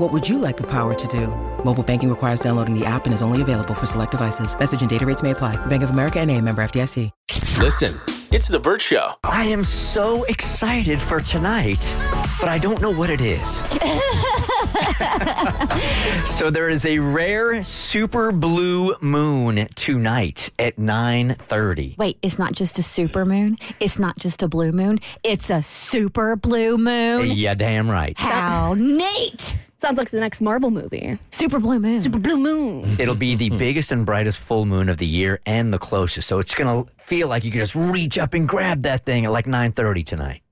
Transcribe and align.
What 0.00 0.14
would 0.14 0.26
you 0.26 0.38
like 0.38 0.56
the 0.56 0.66
power 0.66 0.94
to 0.94 1.08
do? 1.08 1.26
Mobile 1.62 1.82
banking 1.82 2.08
requires 2.08 2.40
downloading 2.40 2.72
the 2.72 2.86
app 2.86 3.04
and 3.04 3.12
is 3.12 3.20
only 3.20 3.42
available 3.42 3.74
for 3.74 3.84
select 3.84 4.12
devices. 4.12 4.58
Message 4.58 4.80
and 4.80 4.88
data 4.88 5.04
rates 5.04 5.22
may 5.22 5.32
apply. 5.32 5.56
Bank 5.66 5.82
of 5.82 5.90
America 5.90 6.18
and 6.20 6.30
a 6.30 6.40
member 6.40 6.62
FDIC. 6.62 7.10
Listen, 7.58 7.94
it's 8.32 8.48
the 8.48 8.58
Bert 8.58 8.80
Show. 8.80 9.10
I 9.24 9.44
am 9.44 9.62
so 9.62 10.24
excited 10.24 10.98
for 10.98 11.20
tonight, 11.20 11.86
but 12.40 12.48
I 12.48 12.56
don't 12.56 12.80
know 12.80 12.90
what 12.90 13.10
it 13.10 13.20
is. 13.20 13.56
so 16.34 16.48
there 16.48 16.70
is 16.70 16.86
a 16.86 16.98
rare 16.98 17.62
super 17.62 18.32
blue 18.32 18.94
moon 19.02 19.68
tonight 19.74 20.48
at 20.58 20.78
9:30. 20.78 21.98
Wait, 21.98 22.16
it's 22.22 22.38
not 22.38 22.52
just 22.52 22.78
a 22.78 22.82
super 22.82 23.26
moon. 23.26 23.58
It's 23.80 23.98
not 23.98 24.18
just 24.18 24.42
a 24.42 24.48
blue 24.48 24.72
moon. 24.72 25.00
It's 25.24 25.50
a 25.50 25.62
super 25.62 26.36
blue 26.36 26.78
moon. 26.78 27.32
Yeah, 27.32 27.52
damn 27.52 27.90
right. 27.90 28.18
How 28.18 28.72
neat! 28.72 29.58
Sounds 29.80 29.96
like 29.96 30.10
the 30.10 30.20
next 30.20 30.42
Marvel 30.42 30.70
movie. 30.70 31.18
Super 31.30 31.58
blue 31.58 31.80
moon. 31.80 32.02
Super 32.02 32.18
blue 32.18 32.36
moon. 32.36 33.00
It'll 33.00 33.14
be 33.14 33.34
the 33.34 33.48
biggest 33.48 33.92
and 33.92 34.04
brightest 34.04 34.38
full 34.38 34.66
moon 34.66 34.90
of 34.90 34.98
the 34.98 35.06
year 35.06 35.40
and 35.46 35.72
the 35.72 35.78
closest. 35.78 36.28
So 36.28 36.38
it's 36.38 36.54
going 36.54 36.84
to 36.84 36.92
feel 37.02 37.28
like 37.28 37.44
you 37.44 37.50
can 37.50 37.60
just 37.60 37.74
reach 37.74 38.18
up 38.18 38.34
and 38.34 38.46
grab 38.46 38.82
that 38.82 39.06
thing 39.06 39.24
at 39.24 39.32
like 39.32 39.46
9:30 39.46 40.04
tonight. 40.04 40.42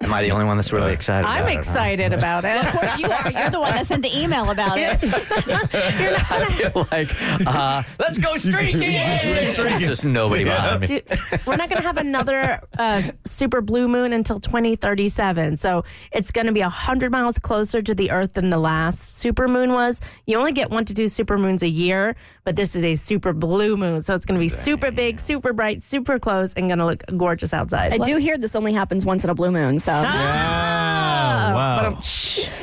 Am 0.00 0.14
I 0.14 0.22
the 0.22 0.30
only 0.30 0.44
one 0.44 0.56
that's 0.56 0.72
really 0.72 0.92
excited 0.92 1.26
I'm 1.26 1.42
it, 1.42 1.52
huh? 1.54 1.58
excited 1.58 2.12
about 2.12 2.44
it. 2.44 2.64
Of 2.64 2.72
course 2.72 2.98
you 3.00 3.10
are. 3.10 3.32
You're 3.32 3.50
the 3.50 3.58
one 3.58 3.72
that 3.72 3.84
sent 3.84 4.04
the 4.04 4.16
email 4.16 4.48
about 4.48 4.78
it. 4.78 4.96
I 5.02 6.46
feel 6.52 6.86
like, 6.92 7.10
uh, 7.44 7.82
let's 7.98 8.16
go 8.16 8.36
streaking. 8.36 8.78
There's 8.92 9.80
just 9.80 10.04
nobody 10.04 10.44
behind 10.44 10.82
me. 10.82 10.86
Dude, 10.86 11.04
we're 11.44 11.56
not 11.56 11.68
going 11.68 11.82
to 11.82 11.86
have 11.86 11.96
another 11.96 12.60
uh, 12.78 13.02
super 13.24 13.60
blue 13.60 13.88
moon 13.88 14.12
until 14.12 14.38
2037. 14.38 15.56
So 15.56 15.84
it's 16.12 16.30
going 16.30 16.46
to 16.46 16.52
be 16.52 16.60
100 16.60 17.10
miles 17.10 17.36
closer 17.40 17.82
to 17.82 17.92
the 17.92 18.12
Earth 18.12 18.34
than 18.34 18.50
the 18.50 18.58
last 18.58 19.00
super 19.00 19.48
moon 19.48 19.72
was. 19.72 20.00
You 20.26 20.38
only 20.38 20.52
get 20.52 20.70
one 20.70 20.84
to 20.84 20.94
two 20.94 21.08
super 21.08 21.36
moons 21.36 21.64
a 21.64 21.68
year, 21.68 22.14
but 22.44 22.54
this 22.54 22.76
is 22.76 22.84
a 22.84 22.94
super 22.94 23.32
blue 23.32 23.76
moon. 23.76 24.00
So 24.02 24.14
it's 24.14 24.24
going 24.24 24.38
to 24.38 24.44
be 24.44 24.48
super 24.48 24.92
big, 24.92 25.18
super 25.18 25.52
bright, 25.52 25.82
super 25.82 26.20
close, 26.20 26.54
and 26.54 26.68
going 26.68 26.78
to 26.78 26.86
look 26.86 27.02
gorgeous 27.16 27.52
outside. 27.52 27.92
I 27.92 27.98
do 27.98 28.16
hear 28.18 28.38
this 28.38 28.54
only 28.54 28.72
happens 28.72 29.04
once 29.04 29.24
in 29.24 29.30
a 29.30 29.34
blue 29.34 29.50
moon, 29.50 29.80
so 29.80 29.87
Ah, 29.90 31.52
wow. 31.54 31.76
but 31.76 31.84
I'm- 31.84 32.02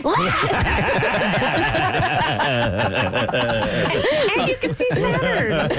and 4.36 4.49
you 4.49 4.55
can 4.58 4.73
see 4.75 4.87
Saturn. 4.91 5.52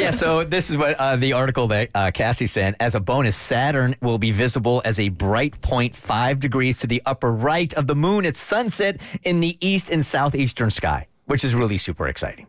yeah, 0.00 0.10
so 0.10 0.44
this 0.44 0.70
is 0.70 0.76
what 0.76 0.96
uh, 0.98 1.16
the 1.16 1.32
article 1.32 1.66
that 1.68 1.90
uh, 1.94 2.10
Cassie 2.12 2.46
sent. 2.46 2.76
As 2.80 2.94
a 2.94 3.00
bonus, 3.00 3.36
Saturn 3.36 3.94
will 4.02 4.18
be 4.18 4.30
visible 4.32 4.82
as 4.84 4.98
a 5.00 5.08
bright 5.08 5.60
point 5.62 5.94
five 5.94 6.40
degrees 6.40 6.78
to 6.80 6.86
the 6.86 7.02
upper 7.06 7.32
right 7.32 7.72
of 7.74 7.86
the 7.86 7.94
moon 7.94 8.26
at 8.26 8.36
sunset 8.36 9.00
in 9.24 9.40
the 9.40 9.56
east 9.66 9.90
and 9.90 10.04
southeastern 10.04 10.70
sky, 10.70 11.06
which 11.26 11.44
is 11.44 11.54
really 11.54 11.78
super 11.78 12.08
exciting, 12.08 12.46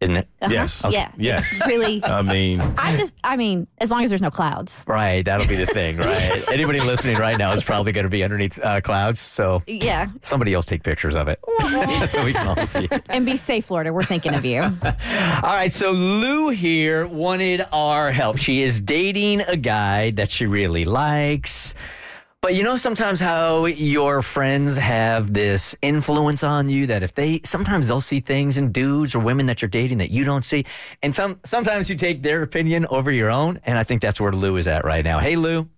isn't 0.00 0.16
it? 0.16 0.28
Yes. 0.48 0.82
Yeah. 0.90 1.10
Yes. 1.16 1.52
It's 1.52 1.66
really. 1.66 2.02
I 2.04 2.22
mean, 2.22 2.60
I 2.78 2.96
just. 2.96 3.14
I 3.24 3.36
mean, 3.36 3.66
as 3.78 3.90
long 3.90 4.04
as 4.04 4.10
there's 4.10 4.22
no 4.22 4.30
clouds. 4.30 4.84
Right, 4.86 5.24
that'll 5.24 5.46
be 5.46 5.56
the 5.56 5.66
thing, 5.66 5.96
right? 5.98 6.42
Anybody 6.50 6.80
listening 6.80 7.16
right 7.16 7.36
now 7.36 7.52
is 7.52 7.64
probably 7.64 7.92
going 7.92 8.04
to 8.04 8.10
be 8.10 8.22
underneath 8.22 8.58
uh, 8.62 8.80
clouds, 8.80 9.20
so 9.20 9.62
Yeah. 9.66 10.06
somebody 10.22 10.54
else 10.54 10.64
take 10.64 10.82
pictures 10.82 11.14
of 11.16 11.28
it 11.28 11.40
so 12.10 12.24
we 12.24 12.32
can 12.32 12.46
all 12.46 12.64
see. 12.64 12.88
And 13.08 13.26
be 13.26 13.36
safe, 13.36 13.66
Florida. 13.66 13.92
We're 13.92 14.04
thinking 14.04 14.34
of 14.34 14.44
you. 14.44 14.62
All 14.62 14.70
right, 15.42 15.72
so 15.72 15.90
Lou 15.90 16.50
here 16.50 17.06
wanted 17.06 17.62
our 17.72 18.12
help. 18.12 18.38
She 18.38 18.62
is 18.62 18.80
dating 18.80 19.40
a 19.42 19.56
guy 19.56 20.10
that 20.12 20.30
she 20.30 20.46
really 20.46 20.84
likes. 20.84 21.74
But 22.40 22.54
you 22.54 22.62
know 22.62 22.76
sometimes 22.76 23.18
how 23.18 23.66
your 23.66 24.22
friends 24.22 24.76
have 24.76 25.34
this 25.34 25.74
influence 25.82 26.44
on 26.44 26.68
you 26.68 26.86
that 26.86 27.02
if 27.02 27.12
they 27.12 27.40
sometimes 27.44 27.88
they'll 27.88 28.00
see 28.00 28.20
things 28.20 28.56
in 28.58 28.70
dudes 28.70 29.16
or 29.16 29.18
women 29.18 29.46
that 29.46 29.60
you're 29.60 29.68
dating 29.68 29.98
that 29.98 30.12
you 30.12 30.22
don't 30.22 30.44
see. 30.44 30.64
And 31.02 31.12
some 31.12 31.40
sometimes 31.44 31.90
you 31.90 31.96
take 31.96 32.22
their 32.22 32.42
opinion 32.42 32.86
over 32.90 33.10
your 33.10 33.28
own. 33.28 33.58
And 33.64 33.76
I 33.76 33.82
think 33.82 34.02
that's 34.02 34.20
where 34.20 34.30
Lou 34.30 34.56
is 34.56 34.68
at 34.68 34.84
right 34.84 35.04
now. 35.04 35.18
Hey 35.18 35.34
Lou. 35.34 35.68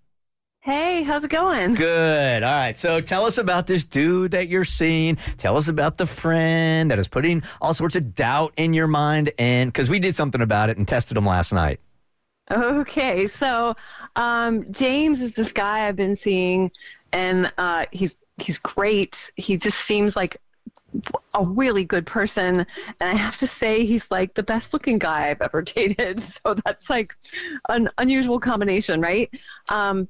Hey, 0.60 1.02
how's 1.02 1.24
it 1.24 1.30
going? 1.30 1.72
Good. 1.72 2.42
All 2.42 2.58
right. 2.58 2.76
So 2.76 3.00
tell 3.00 3.24
us 3.24 3.38
about 3.38 3.66
this 3.66 3.82
dude 3.82 4.32
that 4.32 4.48
you're 4.48 4.66
seeing. 4.66 5.16
Tell 5.38 5.56
us 5.56 5.68
about 5.68 5.96
the 5.96 6.04
friend 6.04 6.90
that 6.90 6.98
is 6.98 7.08
putting 7.08 7.42
all 7.62 7.72
sorts 7.72 7.96
of 7.96 8.14
doubt 8.14 8.52
in 8.58 8.74
your 8.74 8.86
mind. 8.86 9.30
And 9.38 9.72
because 9.72 9.88
we 9.88 9.98
did 9.98 10.14
something 10.14 10.42
about 10.42 10.68
it 10.68 10.76
and 10.76 10.86
tested 10.86 11.16
him 11.16 11.24
last 11.24 11.54
night. 11.54 11.80
Okay, 12.50 13.26
so 13.26 13.76
um, 14.16 14.70
James 14.72 15.20
is 15.20 15.34
this 15.34 15.52
guy 15.52 15.86
I've 15.86 15.96
been 15.96 16.16
seeing, 16.16 16.70
and 17.12 17.52
uh, 17.58 17.86
he's 17.92 18.16
he's 18.38 18.58
great. 18.58 19.30
He 19.36 19.56
just 19.56 19.78
seems 19.78 20.16
like 20.16 20.36
a 21.34 21.44
really 21.44 21.84
good 21.84 22.06
person, 22.06 22.60
and 22.60 23.08
I 23.08 23.14
have 23.14 23.36
to 23.38 23.46
say 23.46 23.84
he's 23.86 24.10
like 24.10 24.34
the 24.34 24.42
best 24.42 24.72
looking 24.72 24.98
guy 24.98 25.30
I've 25.30 25.40
ever 25.40 25.62
dated. 25.62 26.20
So 26.20 26.54
that's 26.64 26.90
like 26.90 27.14
an 27.68 27.88
unusual 27.98 28.40
combination, 28.40 29.00
right? 29.00 29.30
Um, 29.68 30.08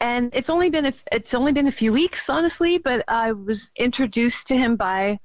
and 0.00 0.30
it's 0.34 0.48
only 0.48 0.70
been 0.70 0.86
a, 0.86 0.92
it's 1.12 1.34
only 1.34 1.52
been 1.52 1.66
a 1.66 1.72
few 1.72 1.92
weeks, 1.92 2.30
honestly, 2.30 2.78
but 2.78 3.04
I 3.08 3.32
was 3.32 3.72
introduced 3.76 4.46
to 4.48 4.56
him 4.56 4.76
by 4.76 5.18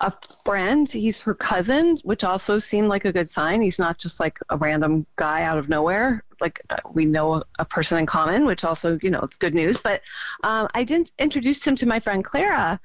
a 0.00 0.12
friend. 0.44 0.88
He's 0.88 1.20
her 1.22 1.34
cousin, 1.34 1.96
which 2.04 2.22
also 2.22 2.58
seemed 2.58 2.88
like 2.88 3.04
a 3.04 3.12
good 3.12 3.28
sign. 3.28 3.60
He's 3.60 3.78
not 3.78 3.98
just 3.98 4.20
like 4.20 4.38
a 4.50 4.56
random 4.56 5.06
guy 5.16 5.42
out 5.42 5.58
of 5.58 5.68
nowhere. 5.68 6.22
Like 6.40 6.60
we 6.92 7.04
know 7.04 7.42
a, 7.58 7.64
person 7.64 7.98
in 7.98 8.06
common, 8.06 8.46
which 8.46 8.64
also, 8.64 8.98
you 9.02 9.10
know, 9.10 9.20
it's 9.20 9.36
good 9.36 9.54
news. 9.54 9.78
But 9.78 10.02
um, 10.44 10.68
I 10.74 10.84
didn't 10.84 11.10
introduce 11.18 11.66
him 11.66 11.74
to 11.76 11.86
my 11.86 11.98
friend 11.98 12.24
Clara, 12.24 12.78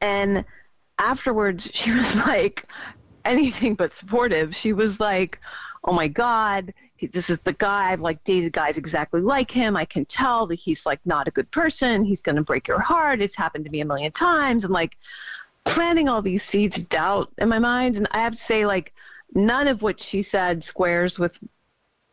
and 0.00 0.44
afterwards 0.98 1.70
she 1.74 1.90
was 1.94 2.14
like 2.26 2.66
anything 3.26 3.74
but 3.74 3.92
supportive. 3.92 4.56
She 4.56 4.72
was 4.72 5.00
like, 5.00 5.38
"Oh 5.84 5.92
my 5.92 6.08
God, 6.08 6.72
this 7.12 7.28
is 7.28 7.40
the 7.40 7.52
guy. 7.52 7.92
I've 7.92 8.00
like 8.00 8.24
dated 8.24 8.54
guys 8.54 8.78
exactly 8.78 9.20
like 9.20 9.50
him. 9.50 9.76
I 9.76 9.84
can 9.84 10.06
tell 10.06 10.46
that 10.46 10.54
he's 10.54 10.86
like 10.86 11.00
not 11.04 11.28
a 11.28 11.30
good 11.30 11.50
person. 11.50 12.04
He's 12.04 12.22
gonna 12.22 12.42
break 12.42 12.68
your 12.68 12.80
heart. 12.80 13.20
It's 13.20 13.36
happened 13.36 13.66
to 13.66 13.70
me 13.70 13.82
a 13.82 13.84
million 13.84 14.12
times." 14.12 14.64
And 14.64 14.72
like 14.72 14.96
planting 15.64 16.08
all 16.08 16.22
these 16.22 16.42
seeds 16.42 16.76
of 16.76 16.88
doubt 16.88 17.32
in 17.38 17.48
my 17.48 17.58
mind. 17.58 17.96
And 17.96 18.06
I 18.10 18.20
have 18.20 18.34
to 18.34 18.38
say, 18.40 18.66
like, 18.66 18.92
none 19.34 19.68
of 19.68 19.82
what 19.82 20.00
she 20.00 20.22
said 20.22 20.62
squares 20.62 21.18
with 21.18 21.38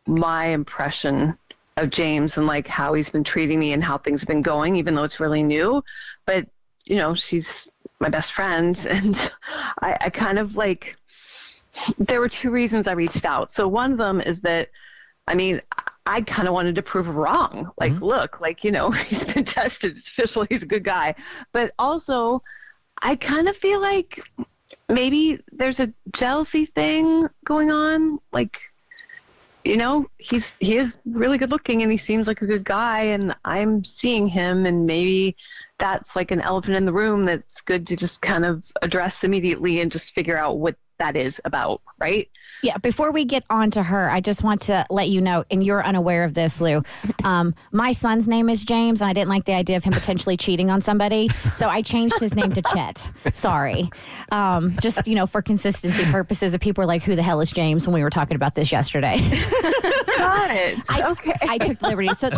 my 0.06 0.46
impression 0.46 1.36
of 1.76 1.90
James 1.90 2.36
and 2.36 2.46
like 2.46 2.66
how 2.66 2.92
he's 2.92 3.10
been 3.10 3.24
treating 3.24 3.58
me 3.58 3.72
and 3.72 3.82
how 3.82 3.96
things 3.98 4.20
have 4.20 4.28
been 4.28 4.42
going, 4.42 4.76
even 4.76 4.94
though 4.94 5.04
it's 5.04 5.20
really 5.20 5.42
new. 5.42 5.82
But, 6.26 6.46
you 6.84 6.96
know, 6.96 7.14
she's 7.14 7.68
my 8.00 8.08
best 8.08 8.32
friend. 8.32 8.76
And 8.90 9.32
I, 9.80 9.96
I 10.02 10.10
kind 10.10 10.38
of 10.38 10.56
like, 10.56 10.96
there 11.98 12.20
were 12.20 12.28
two 12.28 12.50
reasons 12.50 12.86
I 12.86 12.92
reached 12.92 13.24
out. 13.24 13.50
So 13.50 13.66
one 13.66 13.92
of 13.92 13.98
them 13.98 14.20
is 14.20 14.40
that, 14.42 14.68
I 15.26 15.34
mean, 15.34 15.60
I 16.04 16.20
kind 16.22 16.48
of 16.48 16.54
wanted 16.54 16.74
to 16.74 16.82
prove 16.82 17.06
her 17.06 17.12
wrong. 17.12 17.70
Like, 17.78 17.92
mm-hmm. 17.92 18.04
look, 18.04 18.40
like, 18.40 18.64
you 18.64 18.72
know, 18.72 18.90
he's 19.08 19.24
been 19.24 19.44
tested. 19.58 19.96
It's 19.96 20.10
official. 20.10 20.46
He's 20.48 20.62
a 20.62 20.66
good 20.66 20.84
guy. 20.84 21.14
But 21.52 21.72
also, 21.78 22.42
I 23.02 23.16
kind 23.16 23.48
of 23.48 23.56
feel 23.56 23.80
like 23.80 24.20
maybe 24.88 25.40
there's 25.50 25.80
a 25.80 25.92
jealousy 26.12 26.66
thing 26.66 27.28
going 27.44 27.70
on. 27.70 28.20
Like, 28.32 28.60
you 29.64 29.76
know, 29.76 30.06
he's 30.18 30.54
he 30.60 30.76
is 30.76 30.98
really 31.04 31.38
good 31.38 31.50
looking 31.50 31.82
and 31.82 31.90
he 31.90 31.98
seems 31.98 32.26
like 32.26 32.42
a 32.42 32.46
good 32.46 32.64
guy, 32.64 33.00
and 33.00 33.34
I'm 33.44 33.84
seeing 33.84 34.26
him, 34.26 34.66
and 34.66 34.86
maybe 34.86 35.36
that's 35.78 36.14
like 36.14 36.30
an 36.30 36.40
elephant 36.40 36.76
in 36.76 36.84
the 36.84 36.92
room 36.92 37.24
that's 37.24 37.60
good 37.60 37.86
to 37.88 37.96
just 37.96 38.22
kind 38.22 38.44
of 38.44 38.70
address 38.82 39.24
immediately 39.24 39.80
and 39.80 39.90
just 39.90 40.14
figure 40.14 40.36
out 40.36 40.58
what 40.58 40.76
that 41.02 41.16
is 41.16 41.40
about, 41.44 41.82
right? 41.98 42.30
Yeah, 42.62 42.78
before 42.78 43.10
we 43.10 43.24
get 43.24 43.42
on 43.50 43.72
to 43.72 43.82
her, 43.82 44.08
I 44.08 44.20
just 44.20 44.44
want 44.44 44.62
to 44.62 44.86
let 44.88 45.08
you 45.08 45.20
know, 45.20 45.44
and 45.50 45.64
you're 45.64 45.84
unaware 45.84 46.22
of 46.22 46.34
this, 46.34 46.60
Lou. 46.60 46.82
Um, 47.24 47.54
my 47.70 47.92
son's 47.92 48.26
name 48.26 48.48
is 48.48 48.64
James, 48.64 49.00
and 49.00 49.08
I 49.08 49.12
didn't 49.12 49.28
like 49.28 49.44
the 49.44 49.52
idea 49.52 49.76
of 49.76 49.84
him 49.84 49.92
potentially 49.92 50.36
cheating 50.36 50.70
on 50.70 50.80
somebody, 50.80 51.28
so 51.54 51.68
I 51.68 51.80
changed 51.80 52.18
his 52.18 52.34
name 52.34 52.52
to 52.52 52.62
Chet. 52.62 53.12
Sorry. 53.32 53.88
Um, 54.32 54.74
just, 54.80 55.06
you 55.06 55.14
know, 55.14 55.26
for 55.26 55.40
consistency 55.40 56.04
purposes, 56.06 56.52
if 56.52 56.60
people 56.60 56.82
are 56.82 56.86
like, 56.86 57.04
who 57.04 57.14
the 57.14 57.22
hell 57.22 57.40
is 57.40 57.52
James 57.52 57.86
when 57.86 57.94
we 57.94 58.02
were 58.02 58.10
talking 58.10 58.34
about 58.34 58.56
this 58.56 58.72
yesterday? 58.72 59.18
Got 60.22 60.50
it. 60.56 60.78
I, 60.88 61.10
okay. 61.10 61.32
I 61.42 61.58
took 61.58 61.78
the 61.78 61.88
liberty. 61.88 62.08
So 62.14 62.30
the, 62.30 62.36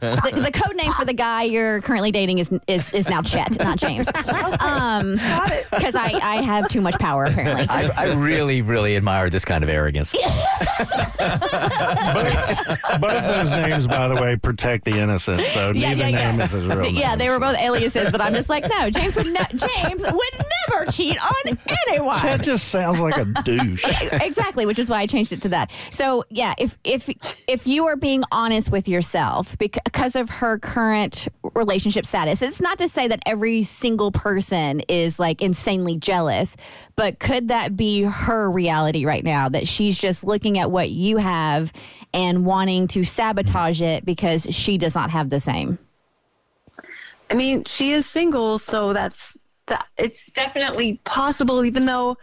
the, 0.00 0.30
the, 0.32 0.40
the 0.40 0.50
code 0.50 0.76
name 0.76 0.92
for 0.92 1.04
the 1.04 1.12
guy 1.12 1.42
you're 1.44 1.80
currently 1.82 2.10
dating 2.12 2.38
is 2.38 2.52
is, 2.66 2.90
is 2.92 3.08
now 3.08 3.22
Chet, 3.22 3.58
not 3.58 3.78
James. 3.78 4.08
Um, 4.60 5.12
because 5.70 5.94
I, 5.94 6.12
I 6.22 6.42
have 6.42 6.68
too 6.68 6.80
much 6.80 6.98
power, 6.98 7.24
apparently. 7.24 7.66
I, 7.68 7.90
I 7.96 8.14
really, 8.14 8.62
really 8.62 8.96
admire 8.96 9.28
this 9.30 9.44
kind 9.44 9.62
of 9.64 9.70
arrogance. 9.70 10.12
Both 13.00 13.26
those 13.26 13.52
names, 13.52 13.86
by 13.86 14.08
the 14.08 14.18
way, 14.20 14.36
protect 14.36 14.84
the 14.84 14.98
innocent. 14.98 15.42
So 15.46 15.72
Yeah, 15.74 15.90
neither 15.90 16.02
yeah, 16.02 16.18
yeah. 16.18 16.30
name 16.32 16.40
is 16.40 16.50
his 16.52 16.66
real 16.66 16.80
name. 16.80 16.94
Yeah, 16.96 17.16
they 17.16 17.28
were 17.28 17.40
both 17.40 17.56
aliases, 17.58 18.10
but 18.12 18.20
I'm 18.20 18.34
just 18.34 18.48
like, 18.48 18.64
no, 18.68 18.90
James 18.90 19.16
would 19.16 19.26
ne- 19.26 19.46
James 19.54 20.04
would 20.06 20.44
never 20.70 20.90
cheat 20.90 21.18
on 21.22 21.58
anyone. 21.88 22.20
That 22.22 22.42
just 22.42 22.68
sounds 22.68 23.00
like 23.00 23.16
a 23.16 23.24
douche. 23.44 23.84
exactly, 24.12 24.66
which 24.66 24.78
is 24.78 24.88
why 24.90 25.00
I 25.00 25.06
changed 25.06 25.32
it 25.32 25.42
to 25.42 25.48
that. 25.50 25.70
So 25.90 26.24
yeah, 26.30 26.54
if 26.58 26.78
if 26.84 27.08
if 27.46 27.66
you 27.66 27.86
are 27.86 27.96
being 27.96 28.24
honest 28.32 28.70
with 28.70 28.88
yourself 28.88 29.56
because 29.58 30.16
of 30.16 30.30
her 30.30 30.58
current 30.58 31.28
relationship 31.54 32.06
status, 32.06 32.42
it's 32.42 32.60
not 32.60 32.78
to 32.78 32.88
say 32.88 33.08
that 33.08 33.20
every 33.26 33.62
single 33.62 34.10
person 34.10 34.80
is 34.88 35.18
like 35.18 35.42
insanely 35.42 35.96
jealous, 35.96 36.56
but 36.96 37.18
could 37.18 37.48
that 37.48 37.76
be 37.76 38.02
her 38.02 38.50
reality 38.50 39.04
right 39.04 39.24
now 39.24 39.48
that 39.48 39.66
she's 39.66 39.98
just 39.98 40.24
looking 40.24 40.58
at 40.58 40.70
what 40.70 40.90
you 40.90 41.16
have 41.18 41.72
and 42.12 42.44
wanting 42.44 42.88
to 42.88 43.04
sabotage 43.04 43.82
it 43.82 44.04
because 44.04 44.46
she 44.50 44.78
does 44.78 44.94
not 44.94 45.10
have 45.10 45.30
the 45.30 45.40
same? 45.40 45.78
I 47.30 47.34
mean, 47.34 47.64
she 47.64 47.92
is 47.92 48.06
single, 48.06 48.58
so 48.58 48.92
that's 48.92 49.36
that. 49.66 49.86
It's 49.96 50.26
definitely 50.26 51.00
possible, 51.04 51.64
even 51.64 51.84
though, 51.84 52.16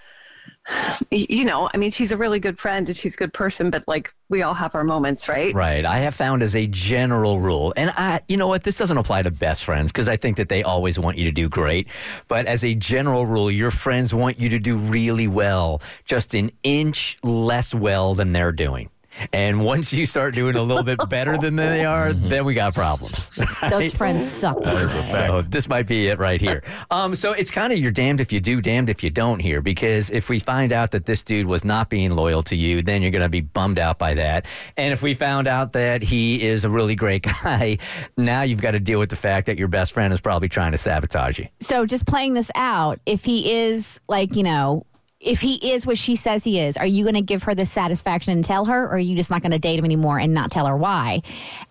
you 1.11 1.45
know, 1.45 1.69
I 1.73 1.77
mean, 1.77 1.91
she's 1.91 2.11
a 2.11 2.17
really 2.17 2.39
good 2.39 2.57
friend 2.57 2.87
and 2.87 2.95
she's 2.95 3.15
a 3.15 3.17
good 3.17 3.33
person, 3.33 3.69
but 3.69 3.83
like 3.87 4.13
we 4.29 4.41
all 4.41 4.53
have 4.53 4.75
our 4.75 4.83
moments, 4.83 5.27
right? 5.27 5.53
Right. 5.53 5.85
I 5.85 5.97
have 5.99 6.15
found 6.15 6.41
as 6.41 6.55
a 6.55 6.67
general 6.67 7.39
rule, 7.39 7.73
and 7.75 7.91
I, 7.95 8.21
you 8.27 8.37
know 8.37 8.47
what, 8.47 8.63
this 8.63 8.77
doesn't 8.77 8.97
apply 8.97 9.23
to 9.23 9.31
best 9.31 9.65
friends 9.65 9.91
because 9.91 10.07
I 10.07 10.15
think 10.15 10.37
that 10.37 10.49
they 10.49 10.63
always 10.63 10.97
want 10.97 11.17
you 11.17 11.25
to 11.25 11.31
do 11.31 11.49
great. 11.49 11.89
But 12.27 12.45
as 12.45 12.63
a 12.63 12.73
general 12.75 13.25
rule, 13.25 13.51
your 13.51 13.71
friends 13.71 14.13
want 14.13 14.39
you 14.39 14.49
to 14.49 14.59
do 14.59 14.77
really 14.77 15.27
well, 15.27 15.81
just 16.05 16.33
an 16.33 16.51
inch 16.63 17.17
less 17.23 17.75
well 17.75 18.15
than 18.15 18.31
they're 18.31 18.51
doing. 18.51 18.89
And 19.31 19.63
once 19.63 19.93
you 19.93 20.05
start 20.05 20.33
doing 20.33 20.55
a 20.55 20.61
little 20.61 20.83
bit 20.83 20.99
better 21.09 21.37
than 21.37 21.55
they 21.55 21.85
are, 21.95 22.13
then 22.13 22.45
we 22.45 22.53
got 22.53 22.73
problems. 22.73 23.31
Those 23.69 23.93
friends 23.93 24.29
suck. 24.29 24.57
So 25.13 25.41
this 25.41 25.67
might 25.69 25.87
be 25.87 26.07
it 26.07 26.19
right 26.19 26.41
here. 26.41 26.63
Um, 26.89 27.15
so 27.15 27.31
it's 27.33 27.51
kind 27.51 27.71
of 27.71 27.79
you're 27.79 27.91
damned 27.91 28.19
if 28.19 28.31
you 28.31 28.39
do, 28.39 28.61
damned 28.61 28.89
if 28.89 29.03
you 29.03 29.09
don't 29.09 29.39
here, 29.39 29.61
because 29.61 30.09
if 30.09 30.29
we 30.29 30.39
find 30.39 30.73
out 30.73 30.91
that 30.91 31.05
this 31.05 31.21
dude 31.23 31.45
was 31.45 31.63
not 31.63 31.89
being 31.89 32.15
loyal 32.15 32.41
to 32.43 32.55
you, 32.55 32.81
then 32.81 33.01
you're 33.01 33.11
going 33.11 33.21
to 33.23 33.29
be 33.29 33.41
bummed 33.41 33.79
out 33.79 33.97
by 33.99 34.13
that. 34.15 34.45
And 34.77 34.93
if 34.93 35.01
we 35.01 35.13
found 35.13 35.47
out 35.47 35.73
that 35.73 36.01
he 36.01 36.41
is 36.43 36.65
a 36.65 36.69
really 36.69 36.95
great 36.95 37.23
guy, 37.23 37.77
now 38.17 38.41
you've 38.41 38.61
got 38.61 38.71
to 38.71 38.79
deal 38.79 38.99
with 38.99 39.09
the 39.09 39.15
fact 39.15 39.45
that 39.47 39.57
your 39.57 39.67
best 39.67 39.93
friend 39.93 40.13
is 40.13 40.19
probably 40.21 40.49
trying 40.49 40.71
to 40.71 40.77
sabotage 40.77 41.39
you. 41.39 41.47
so 41.59 41.85
just 41.85 42.05
playing 42.05 42.33
this 42.33 42.51
out, 42.55 42.99
if 43.05 43.23
he 43.25 43.51
is 43.51 43.99
like, 44.07 44.35
you 44.35 44.43
know, 44.43 44.85
if 45.23 45.39
he 45.39 45.71
is 45.71 45.87
what 45.87 45.97
she 45.97 46.15
says 46.15 46.43
he 46.43 46.59
is, 46.59 46.75
are 46.77 46.85
you 46.85 47.03
going 47.03 47.15
to 47.15 47.21
give 47.21 47.43
her 47.43 47.55
the 47.55 47.65
satisfaction 47.65 48.33
and 48.33 48.43
tell 48.43 48.65
her, 48.65 48.83
or 48.83 48.95
are 48.95 48.99
you 48.99 49.15
just 49.15 49.31
not 49.31 49.41
going 49.41 49.51
to 49.51 49.59
date 49.59 49.79
him 49.79 49.85
anymore 49.85 50.19
and 50.19 50.33
not 50.33 50.51
tell 50.51 50.65
her 50.65 50.75
why? 50.75 51.21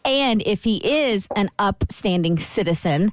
And 0.05 0.43
if 0.47 0.65
he 0.65 0.79
is 0.79 1.29
an 1.37 1.51
upstanding 1.59 2.39
citizen, 2.39 3.13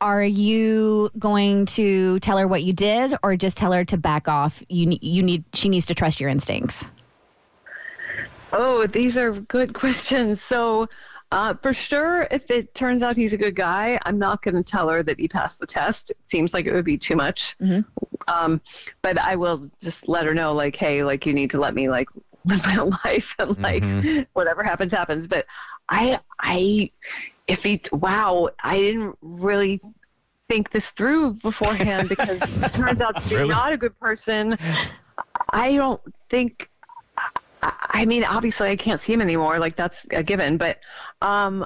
are 0.00 0.22
you 0.22 1.10
going 1.18 1.66
to 1.66 2.18
tell 2.20 2.38
her 2.38 2.46
what 2.46 2.62
you 2.62 2.72
did, 2.72 3.14
or 3.22 3.36
just 3.36 3.56
tell 3.56 3.72
her 3.72 3.84
to 3.86 3.98
back 3.98 4.28
off? 4.28 4.62
You 4.68 4.96
you 5.02 5.22
need 5.22 5.44
she 5.52 5.68
needs 5.68 5.86
to 5.86 5.94
trust 5.94 6.20
your 6.20 6.30
instincts. 6.30 6.86
Oh, 8.52 8.86
these 8.86 9.18
are 9.18 9.32
good 9.32 9.74
questions. 9.74 10.40
So, 10.40 10.88
uh, 11.32 11.54
for 11.54 11.74
sure, 11.74 12.26
if 12.30 12.50
it 12.50 12.74
turns 12.74 13.02
out 13.02 13.16
he's 13.16 13.32
a 13.32 13.36
good 13.36 13.54
guy, 13.54 13.98
I'm 14.06 14.18
not 14.18 14.42
going 14.42 14.54
to 14.54 14.62
tell 14.62 14.88
her 14.88 15.02
that 15.02 15.20
he 15.20 15.28
passed 15.28 15.60
the 15.60 15.66
test. 15.66 16.10
It 16.10 16.16
seems 16.28 16.54
like 16.54 16.66
it 16.66 16.72
would 16.72 16.84
be 16.84 16.96
too 16.96 17.16
much. 17.16 17.56
Um, 18.30 18.60
but 19.02 19.18
I 19.18 19.34
will 19.36 19.68
just 19.82 20.08
let 20.08 20.24
her 20.26 20.34
know, 20.34 20.52
like, 20.54 20.76
hey, 20.76 21.02
like 21.02 21.26
you 21.26 21.32
need 21.32 21.50
to 21.50 21.60
let 21.60 21.74
me 21.74 21.88
like 21.88 22.08
live 22.44 22.64
my 22.64 22.76
own 22.76 22.92
life 23.04 23.34
and 23.38 23.58
like 23.60 23.82
whatever 24.32 24.62
happens, 24.62 24.92
happens. 24.92 25.26
But 25.28 25.46
I, 25.88 26.20
I, 26.38 26.90
if 27.48 27.64
he, 27.64 27.80
wow, 27.92 28.48
I 28.62 28.78
didn't 28.78 29.16
really 29.20 29.80
think 30.48 30.70
this 30.70 30.90
through 30.90 31.34
beforehand 31.34 32.08
because 32.08 32.40
it 32.62 32.72
turns 32.72 33.00
out 33.00 33.20
to 33.22 33.28
be 33.28 33.48
not 33.48 33.72
a 33.72 33.76
good 33.76 33.98
person. 33.98 34.56
I 35.52 35.74
don't 35.76 36.00
think 36.28 36.70
I- 37.62 37.72
I 38.02 38.04
mean, 38.06 38.24
obviously, 38.24 38.70
I 38.70 38.76
can't 38.76 39.00
see 39.00 39.12
him 39.12 39.20
anymore. 39.20 39.58
Like 39.58 39.76
that's 39.76 40.06
a 40.12 40.22
given. 40.22 40.56
But 40.56 40.78
um, 41.20 41.64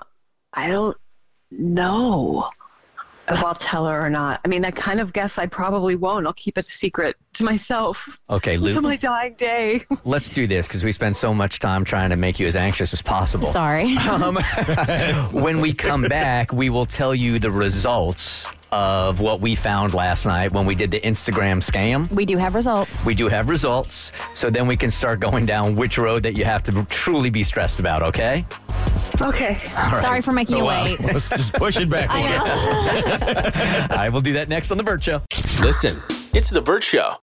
I 0.52 0.68
don't 0.70 0.96
know 1.52 2.48
if 3.28 3.44
I'll 3.44 3.54
tell 3.54 3.86
her 3.86 4.04
or 4.04 4.10
not. 4.10 4.40
I 4.44 4.48
mean, 4.48 4.64
I 4.64 4.70
kind 4.70 5.00
of 5.00 5.12
guess 5.12 5.38
I 5.38 5.46
probably 5.46 5.96
won't. 5.96 6.26
I'll 6.26 6.32
keep 6.34 6.58
it 6.58 6.66
a 6.66 6.70
secret 6.70 7.16
to 7.34 7.44
myself 7.44 8.20
Okay, 8.30 8.54
until 8.54 8.82
my 8.82 8.96
dying 8.96 9.34
day. 9.34 9.84
let's 10.04 10.28
do 10.28 10.46
this 10.46 10.66
because 10.68 10.84
we 10.84 10.92
spend 10.92 11.16
so 11.16 11.34
much 11.34 11.58
time 11.58 11.84
trying 11.84 12.10
to 12.10 12.16
make 12.16 12.38
you 12.38 12.46
as 12.46 12.56
anxious 12.56 12.92
as 12.92 13.02
possible. 13.02 13.46
Sorry. 13.46 13.96
Um, 14.14 14.36
when 15.32 15.60
we 15.60 15.72
come 15.72 16.02
back, 16.02 16.52
we 16.52 16.68
will 16.70 16.84
tell 16.86 17.14
you 17.14 17.38
the 17.38 17.50
results 17.50 18.46
of 18.70 19.20
what 19.20 19.40
we 19.40 19.54
found 19.54 19.94
last 19.94 20.26
night 20.26 20.52
when 20.52 20.66
we 20.66 20.74
did 20.74 20.90
the 20.90 21.00
Instagram 21.00 21.58
scam. 21.58 22.10
we 22.12 22.24
do 22.24 22.36
have 22.36 22.54
results. 22.54 23.04
We 23.04 23.14
do 23.14 23.28
have 23.28 23.48
results, 23.48 24.12
so 24.34 24.50
then 24.50 24.66
we 24.66 24.76
can 24.76 24.90
start 24.90 25.20
going 25.20 25.46
down 25.46 25.74
which 25.74 25.96
road 25.96 26.22
that 26.24 26.36
you 26.36 26.44
have 26.44 26.62
to 26.64 26.84
truly 26.86 27.30
be 27.30 27.42
stressed 27.42 27.80
about, 27.80 28.02
okay? 28.02 28.44
Okay. 29.20 29.56
Sorry 30.00 30.20
for 30.20 30.32
making 30.32 30.56
oh, 30.56 30.58
you 30.58 30.64
wait. 30.64 31.00
Let's 31.12 31.28
just 31.28 31.54
push 31.54 31.76
it 31.76 31.88
back. 31.88 32.10
a 32.10 32.14
little. 32.14 33.96
I 33.98 34.08
will 34.08 34.20
do 34.20 34.34
that 34.34 34.48
next 34.48 34.70
on 34.70 34.76
The 34.78 34.84
Bert 34.84 35.02
Show. 35.02 35.22
Listen, 35.60 36.00
it's 36.34 36.50
The 36.50 36.62
Bert 36.62 36.82
Show. 36.82 37.14